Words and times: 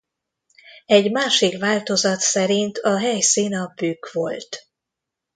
Egy 0.85 1.11
másik 1.11 1.59
változat 1.59 2.19
szerint 2.19 2.77
a 2.77 2.97
helyszín 2.97 3.53
a 3.55 3.73
Bükk 3.75 4.11
volt. 4.11 4.67